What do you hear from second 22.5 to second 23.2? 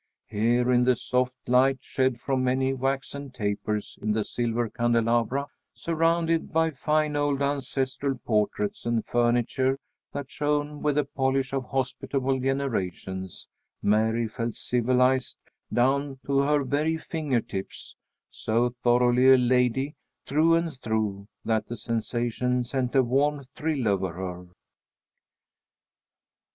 sent a